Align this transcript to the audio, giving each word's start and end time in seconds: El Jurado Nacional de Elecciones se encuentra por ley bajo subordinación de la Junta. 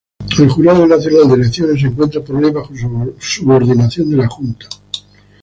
El 0.39 0.49
Jurado 0.49 0.87
Nacional 0.87 1.27
de 1.27 1.35
Elecciones 1.35 1.79
se 1.79 1.85
encuentra 1.85 2.23
por 2.23 2.41
ley 2.41 2.49
bajo 2.49 2.73
subordinación 3.19 4.09
de 4.09 4.17
la 4.17 4.27
Junta. 4.27 4.65